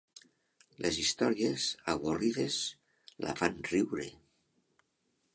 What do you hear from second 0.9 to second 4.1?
històries avorrides la fan riure.